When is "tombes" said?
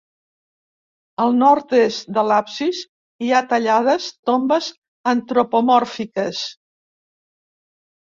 4.33-4.73